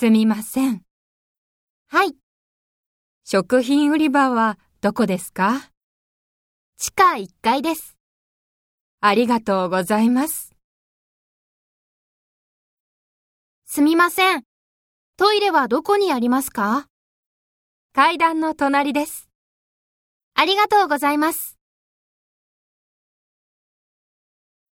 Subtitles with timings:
[0.00, 0.82] すみません。
[1.88, 2.14] はい。
[3.24, 5.72] 食品売り場はどこですか？
[6.76, 7.96] 地下1階です。
[9.00, 10.54] ありがとうございます。
[13.66, 14.44] すみません。
[15.16, 16.86] トイレはどこにありますか？
[17.92, 19.28] 階段の隣です。
[20.34, 21.57] ありがとうございます。